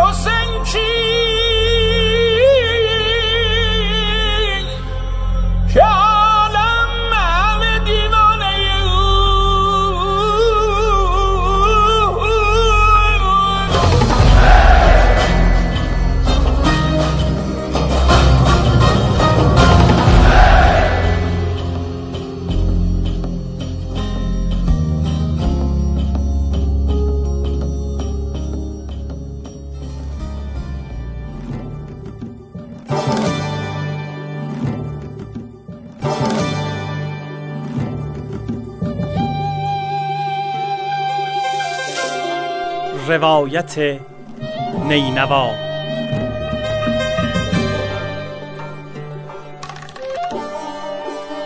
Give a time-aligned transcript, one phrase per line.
[0.00, 1.29] Eu senti.
[43.10, 43.98] روایت
[44.88, 45.50] نینوا.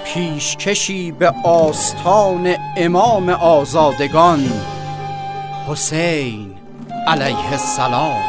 [0.05, 4.53] پیشکشی به آستان امام آزادگان.
[5.69, 6.55] حسین
[7.07, 8.23] علیه السلام.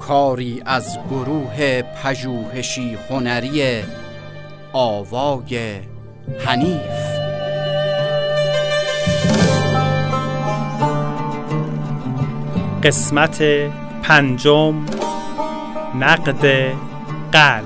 [0.00, 3.82] کاری از گروه پژوهشی هنری
[4.72, 5.80] آوای
[6.46, 7.05] حنیف.
[12.86, 13.42] قسمت
[14.02, 14.74] پنجم
[16.00, 16.46] نقد
[17.32, 17.64] قلب.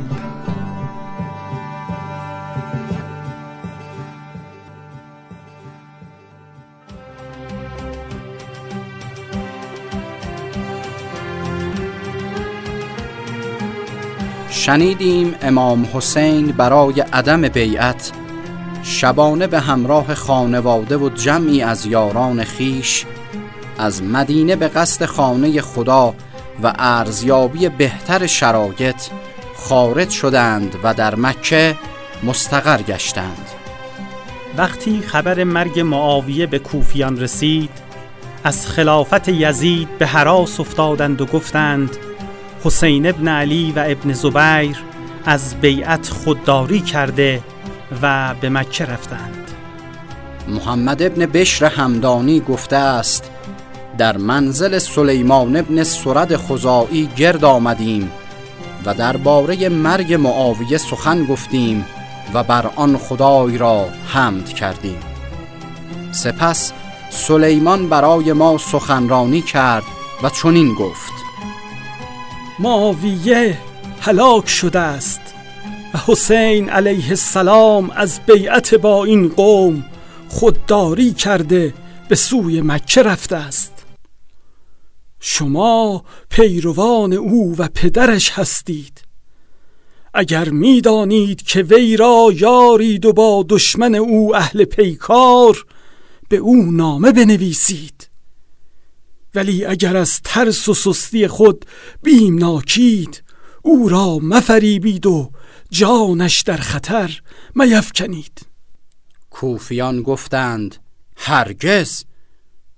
[14.50, 18.12] شنیدیم امام حسین برای عدم بیعت
[18.82, 23.06] شبانه به همراه خانواده و جمعی از یاران خیش
[23.80, 26.14] از مدینه به قصد خانه خدا
[26.62, 29.02] و ارزیابی بهتر شرایط
[29.56, 31.76] خارج شدند و در مکه
[32.22, 33.48] مستقر گشتند.
[34.56, 37.70] وقتی خبر مرگ معاویه به کوفیان رسید
[38.44, 41.96] از خلافت یزید به حراس افتادند و گفتند
[42.64, 44.76] حسین ابن علی و ابن زبیر
[45.24, 47.40] از بیعت خودداری کرده
[48.02, 49.50] و به مکه رفتند.
[50.48, 53.30] محمد ابن بشر همدانی گفته است
[53.98, 58.10] در منزل سلیمان ابن سرد خزائی گرد آمدیم
[58.84, 61.84] و درباره مرگ معاویه سخن گفتیم
[62.34, 64.98] و بر آن خدای را حمد کردیم.
[66.12, 66.72] سپس
[67.10, 69.84] سلیمان برای ما سخنرانی کرد
[70.22, 71.12] و چنین گفت.
[72.58, 73.58] معاویه
[74.00, 75.20] هلاک شده است
[75.94, 79.84] و حسین علیه السلام از بیعت با این قوم
[80.28, 81.74] خودداری کرده
[82.08, 83.79] به سوی مکه رفته است.
[85.20, 89.02] شما پیروان او و پدرش هستید.
[90.14, 95.66] اگر می‌دانید که وی را یارید و با دشمن او اهل پیکار
[96.28, 98.08] به او نامه بنویسید.
[99.34, 101.64] ولی اگر از ترس و سستی خود
[102.02, 103.22] بیمناکید
[103.62, 105.30] او را مفریبید و
[105.70, 107.20] جانش در خطر
[107.54, 108.40] میفکنید
[109.30, 110.76] کوفیان گفتند
[111.16, 112.04] هرگز!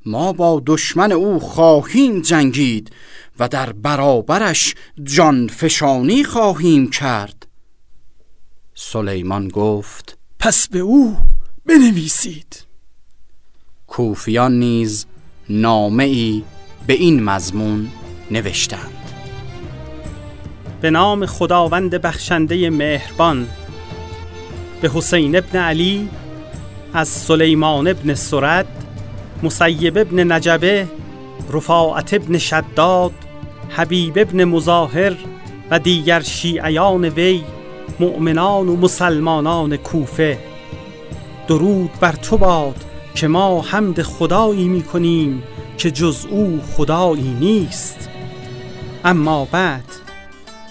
[0.07, 2.91] ما با دشمن او خواهیم جنگید
[3.39, 7.47] و در برابرش جان فشانی خواهیم کرد.
[8.75, 11.17] سلیمان گفت پس به او
[11.67, 12.65] بنویسید.
[13.87, 15.07] کوفیان نیز
[15.49, 16.43] نامه ای
[16.87, 17.89] به این مضمون
[18.31, 19.03] نوشتند.
[20.81, 23.49] به نام خداوند بخشنده مهربان
[24.81, 26.09] به حسین ابن علی
[26.93, 28.82] از سلیمان ابن سرد
[29.43, 30.89] مسیب ابن نجبه
[31.53, 33.13] رفاعت ابن شداد
[33.69, 35.17] حبیب ابن مظاهر
[35.71, 37.43] و دیگر شیعیان وی
[38.01, 40.39] مؤمنان و مسلمانان کوفه.
[41.49, 45.43] درود بر تو باد که ما حمد خدایی می کنیم
[45.79, 48.09] که جز او خدایی نیست.
[49.05, 49.85] اما بعد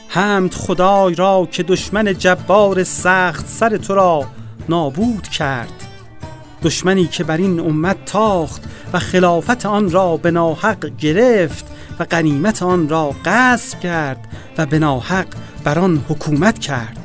[0.08, 4.26] حمد خدای را که دشمن جبار سخت سر تو را
[4.70, 5.91] نابود کرد.
[6.64, 8.64] دشمنی که بر این امت تاخت
[8.94, 11.66] و خلافت آن را به ناحق گرفت
[12.00, 14.28] و غنیمت آن را غصب کرد
[14.58, 15.28] و به ناحق
[15.64, 16.98] بر آن حکومت کرد.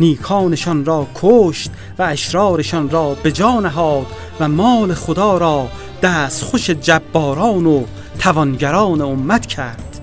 [0.00, 4.06] نیکانشان را کشت و اشرارشان را به جا نهاد
[4.40, 5.68] و مال خدا را
[6.02, 7.84] دست خوش جباران و
[8.18, 10.00] توانگران امت کرد.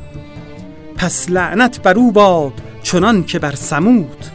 [0.95, 2.53] پس لعنت بر او باد
[2.83, 4.25] چنان که بر سمود.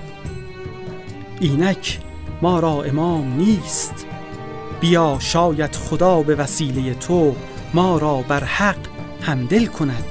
[1.41, 1.99] اینک
[2.42, 4.06] ما را امام نیست.
[4.81, 7.34] بیا شاید خدا به وسیله تو
[7.75, 8.76] ما را بر حق
[9.22, 10.04] همدل کند.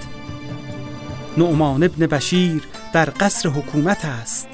[1.37, 2.61] نعمان ابن بشیر
[2.93, 4.47] در قصر حکومت است.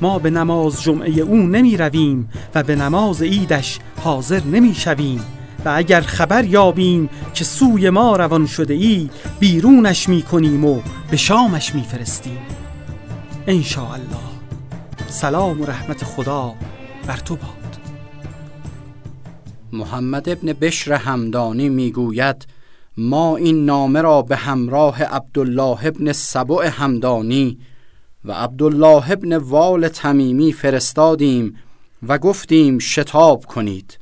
[0.00, 5.24] ما به نماز جمعه او نمی رویم و به نماز ایدش حاضر نمی شویم.
[5.64, 9.10] و اگر خبر یابیم که سوی ما روان شده ای
[9.40, 10.80] بیرونش می کنیم و
[11.10, 12.38] به شامش می فرستیم.
[13.46, 14.30] الله
[15.08, 16.54] سلام و رحمت خدا.
[17.10, 17.78] بر تو باد.
[19.72, 22.46] محمد ابن بشر همدانی می‌گوید
[22.96, 27.58] ما این نامه را به همراه عبدالله ابن سبع همدانی
[28.24, 31.56] و عبدالله ابن وال تمیمی فرستادیم
[32.08, 33.98] و گفتیم شتاب کنید.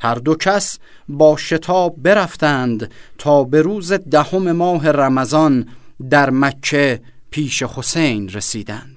[0.00, 0.78] هر دو کس
[1.08, 5.68] با شتاب برفتند تا به روز دهم ماه رمضان
[6.10, 7.00] در مکه
[7.30, 8.93] پیش حسین رسیدند.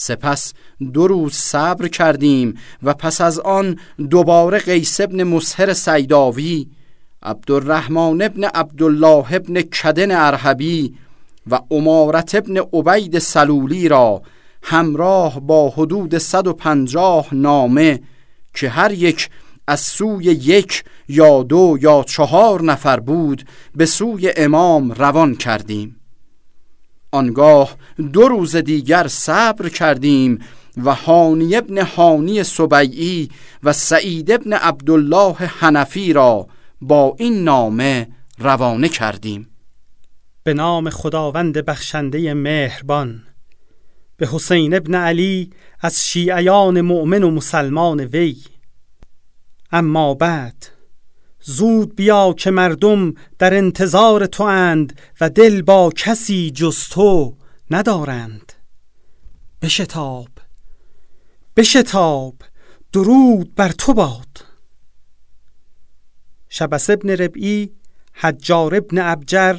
[0.00, 0.52] سپس
[0.92, 3.78] دو روز صبر کردیم و پس از آن
[4.10, 6.66] دوباره قیس ابن مسهر سیداوی
[7.22, 10.94] عبدالرحمن ابن عبدالله ابن کدن ارهبی
[11.50, 14.22] و امارت ابن عبید سلولی را
[14.62, 18.00] همراه با حدود 150 نامه
[18.54, 19.30] که هر یک
[19.66, 23.44] از سوی یک یا دو یا چهار نفر بود
[23.74, 25.97] به سوی امام روان کردیم.
[27.10, 27.76] آنگاه
[28.12, 30.38] دو روز دیگر صبر کردیم
[30.84, 33.30] و هانی ابن هانی سبیعی
[33.62, 36.46] و سعید ابن عبدالله حنفی را
[36.80, 38.08] با این نامه
[38.38, 39.48] روانه کردیم.
[40.42, 43.22] به نام خداوند بخشنده مهربان
[44.16, 45.50] به حسین ابن علی
[45.80, 48.36] از شیعیان مؤمن و مسلمان وی.
[49.72, 50.66] اما بعد
[51.42, 57.36] زود بیا که مردم در انتظار تو اند و دل با کسی جز تو
[57.70, 58.52] ندارند.
[59.62, 60.28] بشتاب
[61.56, 62.34] بشتاب
[62.92, 64.44] درود بر تو باد.
[66.48, 67.70] شبس ابن ربعی
[68.14, 69.56] حجار ابن ابجر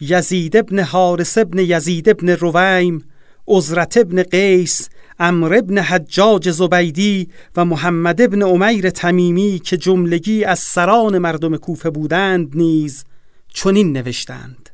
[0.00, 3.04] یزید ابن حارس ابن یزید ابن رویم
[3.48, 4.88] عزرت ابن قیس
[5.22, 11.90] امر ابن حجاج زبیدی و محمد ابن عمیر تمیمی که جملگی از سران مردم کوفه
[11.90, 13.04] بودند نیز
[13.48, 14.70] چنین نوشتند.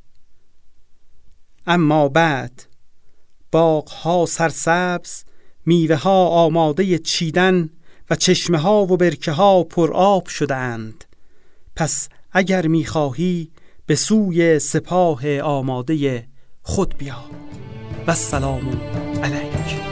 [1.66, 2.66] اما بعد
[3.52, 5.24] باغها سرسبز
[5.66, 7.70] میوه ها آماده چیدن
[8.10, 11.04] و چشمه ها و برکه ها پر آب شدهاند.
[11.76, 13.50] پس اگر می‌خواهی
[13.86, 16.26] به سوی سپاه آماده
[16.62, 17.24] خود بیا.
[18.06, 18.80] و السلام
[19.22, 19.85] علیک.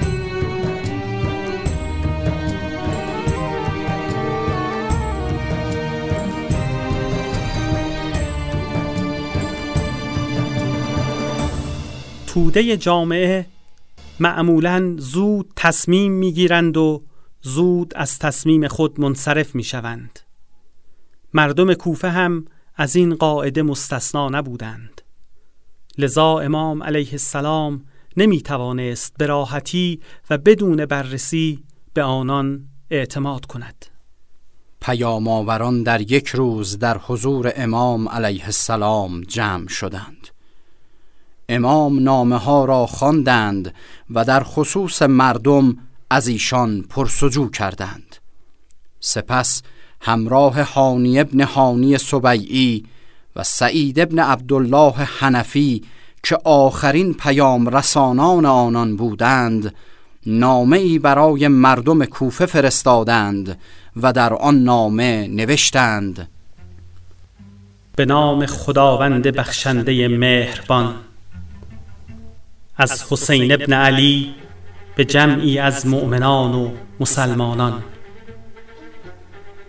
[12.35, 13.47] توده جامعه
[14.21, 17.03] معمولا زود تصمیم می‌گیرند و
[17.43, 20.21] زود از تصمیم خود منصرف می‌شوند.
[21.35, 22.45] مردم کوفه هم
[22.77, 25.03] از این قاعده مستثنا نبودند.
[25.99, 27.85] لذا امام علیه السلام
[28.17, 29.27] نمی توانست به
[30.31, 31.65] و بدون بررسی
[31.95, 33.87] به آنان اعتماد کند.
[34.81, 40.34] پیامآوران در یک روز در حضور امام علیه السلام جمع شدند.
[41.49, 43.75] امام نامه ها را خواندند
[44.11, 45.77] و در خصوص مردم
[46.11, 48.17] از ایشان پرسجو کردند.
[49.01, 49.63] سپس
[50.01, 52.85] همراه حانی ابن حانی سبیعی
[53.37, 55.83] و سعید ابن عبدالله حنفی
[56.23, 59.75] که آخرین پیام رسانان آنان بودند
[60.27, 63.59] نامه ای برای مردم کوفه فرستادند
[63.97, 66.29] و در آن نامه نوشتند.
[67.97, 70.95] به نام خداوند بخشنده مهربان
[72.77, 74.35] از حسین ابن علی
[74.97, 77.83] به جمعی از مؤمنان و مسلمانان.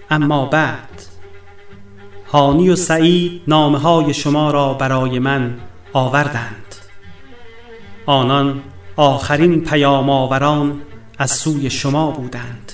[0.10, 1.02] اما بعد
[2.28, 5.60] هانی و سعید نامه های شما را برای من
[5.94, 6.76] آوردند.
[8.06, 8.62] آنان
[8.96, 10.82] آخرین پیام آوران
[11.18, 12.72] از سوی شما بودند.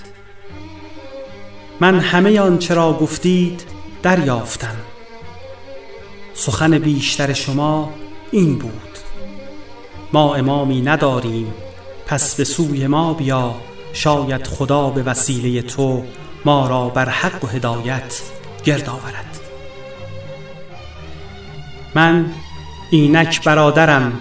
[1.80, 3.64] من همه آنچه را گفتید
[4.04, 4.76] دریافتم.
[6.34, 7.94] سخن بیشتر شما
[8.32, 8.91] این بود.
[10.14, 11.54] ما امامی نداریم.
[12.08, 13.56] پس به سوی ما بیا.
[13.94, 16.04] شاید خدا به وسیله تو
[16.46, 18.22] ما را بر حق و هدایت
[18.64, 19.40] گرد آورد.
[21.96, 22.26] من
[22.92, 24.14] اینک برادرم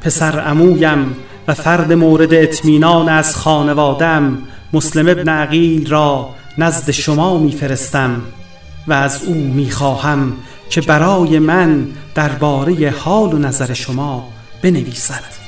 [0.00, 1.16] پسر امویم
[1.48, 4.38] و فرد مورد اطمینان از خانوادم
[4.72, 8.22] مسلم ابن عقیل را نزد شما میفرستم
[8.88, 10.32] و از او می‌خواهم
[10.70, 14.28] که برای من درباره حال و نظر شما
[14.62, 15.38] بنویسد.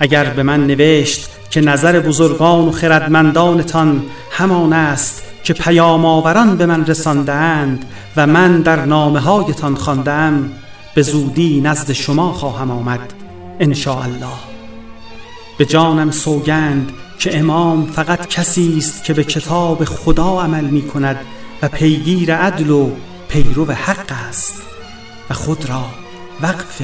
[0.00, 6.66] اگر به من نوشت که نظر بزرگان و خردمندانتان همان است که پیام آوران به
[6.66, 7.84] من رساندند
[8.16, 10.50] و من در نامه هایتان خواندم
[10.94, 13.12] به زودی نزد شما خواهم آمد
[13.60, 14.38] ان الله
[15.58, 21.16] به جانم سوگند که امام فقط کسی است که به کتاب خدا عمل می کند
[21.62, 22.90] و پیگیر عدل و
[23.28, 24.62] پیرو حق است
[25.30, 25.84] و خود را
[26.40, 26.82] وقف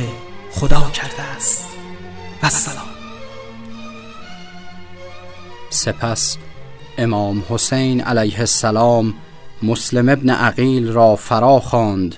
[0.61, 1.67] خدا کرده است.
[2.43, 2.87] و سلام
[5.71, 6.37] سپس
[6.99, 9.15] امام حسین علیه السلام
[9.63, 12.17] مسلم ابن عقیل را فرا خواند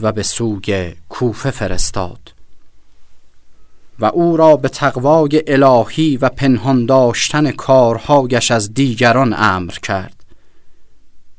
[0.00, 2.32] و به سوی کوفه فرستاد.
[3.98, 10.24] و او را به تقوای الهی و پنهان داشتن کارهایش از دیگران امر کرد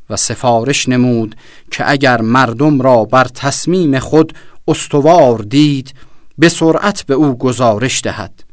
[0.10, 1.36] و سفارش نمود
[1.72, 4.34] که اگر مردم را بر تصمیم خود
[4.68, 5.94] استوار دید
[6.38, 8.44] به سرعت به او گزارش دهد.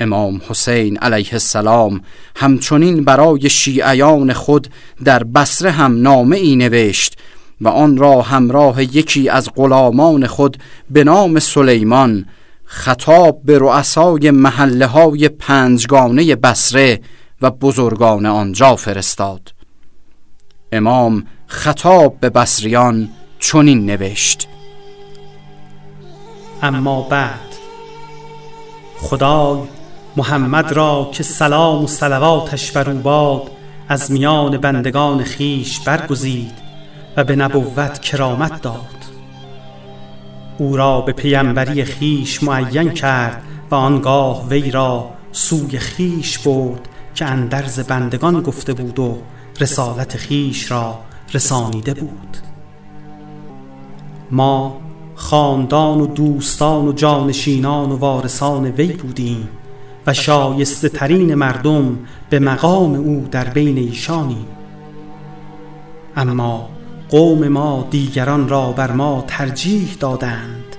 [0.00, 2.00] امام حسین علیه السلام
[2.36, 4.68] همچنین برای شیعیان خود
[5.04, 7.18] در بسره هم نامه ای نوشت
[7.60, 10.56] و آن را همراه یکی از غلامان خود
[10.90, 12.26] به نام سلیمان
[12.64, 17.00] خطاب به رؤسای محله های پنجگانه بسره
[17.42, 19.52] و بزرگان آنجا فرستاد.
[20.72, 23.08] امام خطاب به بسریان
[23.38, 24.48] چنین نوشت
[26.62, 27.48] اما بعد.
[29.00, 29.58] خدای
[30.16, 33.50] محمد را که سلام و صلواتش بر او باد
[33.88, 36.52] از میان بندگان خیش برگزید
[37.16, 38.98] و به نبوت کرامت داد.
[40.58, 47.24] او را به پیمبری خیش معین کرد و آنگاه وی را سوی خیش برد که
[47.24, 49.18] اندرز بندگان گفته بود و
[49.60, 50.98] رسالت خیش را
[51.34, 52.36] رسانیده بود.
[54.30, 54.80] ما
[55.18, 59.48] خاندان و دوستان و جانشینان و وارثان وی بودیم
[60.06, 61.98] و شایسته ترین مردم
[62.30, 64.46] به مقام او در بین ایشانی
[66.16, 66.68] اما
[67.08, 70.76] قوم ما دیگران را بر ما ترجیح دادند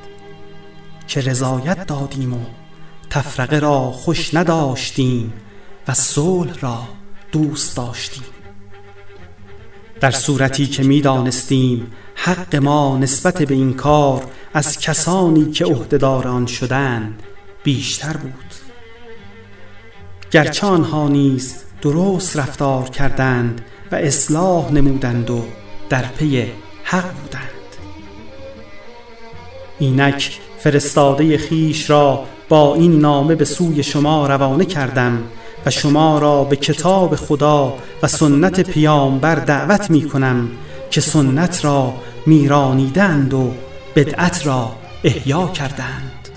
[1.07, 2.39] که رضایت دادیم و
[3.09, 5.33] تفرقه را خوش نداشتیم
[5.87, 6.79] و صلح را
[7.31, 8.23] دوست داشتیم.
[9.99, 11.87] در صورتی که می‌دانستیم
[12.23, 14.23] حق ما نسبت به این کار
[14.53, 17.23] از کسانی که عهدهدار آن شدند
[17.63, 18.53] بیشتر بود.
[20.31, 23.61] گرچه آنها نیز درست رفتار کردند
[23.91, 25.43] و اصلاح نمودند و
[25.89, 26.45] در پی
[26.83, 27.49] حق بودند.
[29.79, 35.23] اینک فرستاده خیش را با این نامه به سوی شما روانه کردم
[35.65, 40.49] و شما را به کتاب خدا و سنت پیامبر دعوت می کنم
[40.91, 41.93] که سنت را
[42.25, 43.53] میرانیدند و
[43.95, 46.29] بدعت را احیا کردند.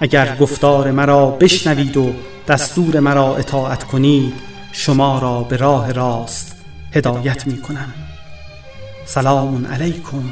[0.00, 2.12] اگر گفتار مرا بشنوید و
[2.48, 4.34] دستور مرا اطاعت کنید
[4.72, 6.56] شما را به راه راست
[6.92, 7.94] هدایت می کنم
[9.04, 10.24] سلام علیکم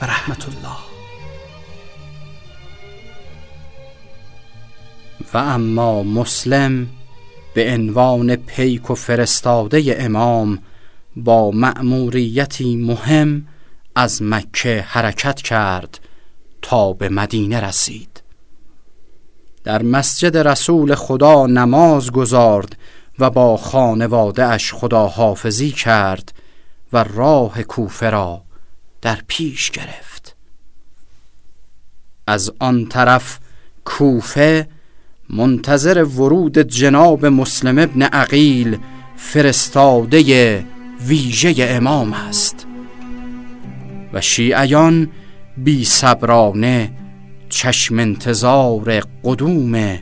[0.00, 0.90] و رحمت الله.
[5.34, 6.86] و اما مسلم
[7.54, 10.58] به عنوان پیک و فرستاده امام
[11.24, 13.46] با مأموریتی مهم
[13.94, 16.00] از مکه حرکت کرد
[16.62, 18.22] تا به مدینه رسید.
[19.64, 22.76] در مسجد رسول خدا نماز گذارد
[23.18, 26.32] و با خانواده اش خدا حافظی کرد
[26.92, 28.42] و راه کوفه را
[29.02, 30.36] در پیش گرفت.
[32.26, 33.38] از آن طرف
[33.84, 34.68] کوفه
[35.30, 38.78] منتظر ورود جناب مسلم ابن عقیل
[39.16, 40.64] فرستاده
[41.06, 42.66] ویژه امام است.
[44.12, 45.08] و شیعیان
[45.56, 46.90] بی صبرانه
[47.48, 49.98] چشم انتظار قدوم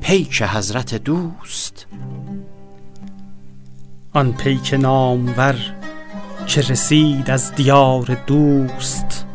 [0.00, 1.86] پیک حضرت دوست.
[4.12, 5.56] آن پیک نامور
[6.46, 9.26] که رسید از دیار دوست.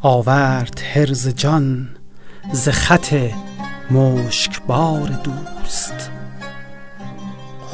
[0.00, 1.88] آورد هرز جان
[2.52, 3.14] ز خط
[3.90, 6.11] مشکبار دوست.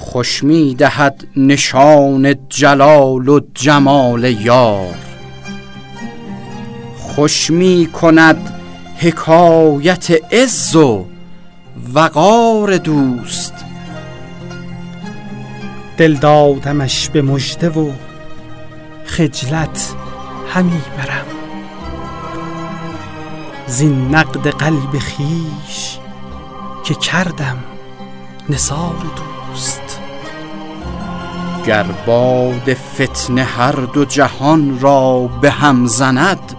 [0.09, 4.95] خوش می دهد نشان جلال و جمال یار.
[6.99, 8.55] خوش می کند
[8.97, 11.07] حکایت عز و
[11.95, 13.55] وقار دوست.
[15.97, 17.93] دل دادمش به مژده و
[19.05, 19.95] خجلت
[20.49, 21.27] همی برم.
[23.67, 25.99] زین نقد قلب خیش
[26.85, 27.59] که کردم
[28.49, 29.88] نثار دوست.
[31.69, 36.57] گر باد فتنه هر دو جهان را به هم زند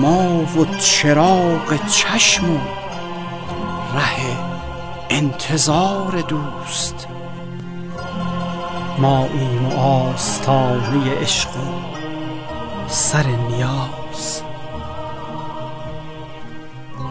[0.00, 2.58] ما و چراغ چشم و
[3.94, 4.36] ره
[5.10, 7.06] انتظار دوست.
[8.98, 11.60] ما این آستانه عشق و
[12.88, 14.42] سر نیاز.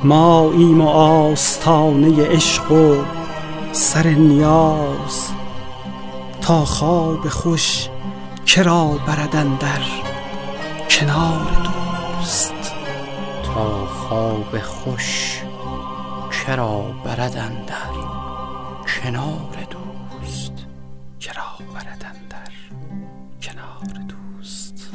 [0.04, 2.96] ما ایم و آستانه عشق و
[3.72, 5.32] سر نیاز.
[6.50, 7.90] تا خواب خوش
[8.46, 9.82] کرا بردن در
[10.90, 12.74] کنار دوست.
[13.44, 15.42] تا خواب خوش
[16.32, 17.94] کرا بردن در
[18.88, 20.54] کنار دوست.
[21.20, 22.52] کرا بردن در
[23.42, 24.90] کنار دوست.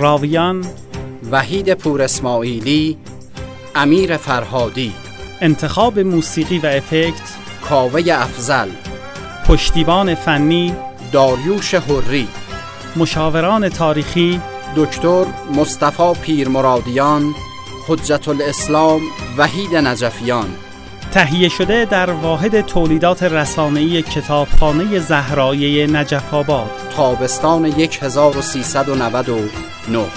[0.00, 0.66] راویان
[1.30, 2.98] وحید پور اسماعیلی
[3.74, 4.92] امیر فرهادی.
[5.40, 7.36] انتخاب موسیقی و افکت
[7.68, 8.68] کاوه افزل
[9.46, 10.74] پشتیبان فنی
[11.12, 12.28] داریوش حری.
[12.96, 14.40] مشاوران تاریخی
[14.76, 15.24] دکتر
[15.56, 17.34] مصطفی پیرمرادیان
[17.88, 19.00] حجت الاسلام
[19.38, 20.48] وحید نجفیان.
[21.12, 27.64] تهیه شده در واحد تولیدات رسانه‌ای کتابخانه زهرایه نجف آباد تابستان
[29.90, 30.08] No,